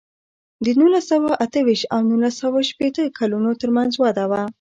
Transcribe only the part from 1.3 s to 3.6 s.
اته ویشت او نولس سوه شپېته کلونو